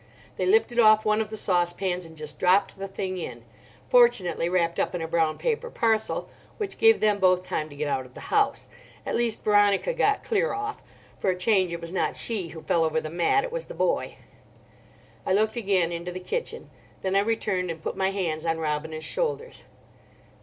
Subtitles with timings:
[0.35, 4.95] "They lifted off one of the saucepans and just dropped the thing in—fortunately wrapped up
[4.95, 6.27] in a brown paper parcel,
[6.57, 8.67] which gave them both time to get out of the house.
[9.05, 10.81] At least Veronica got clear off.
[11.19, 13.75] For a change it was not she who fell over the mat, it was the
[13.75, 14.15] boy."
[15.23, 16.71] I looked again into the kitchen;
[17.03, 19.65] then I returned and put my hands on Robina's shoulders.